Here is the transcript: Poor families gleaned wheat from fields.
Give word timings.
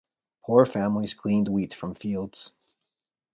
Poor 0.43 0.65
families 0.65 1.13
gleaned 1.13 1.47
wheat 1.47 1.75
from 1.75 1.93
fields. 1.93 2.53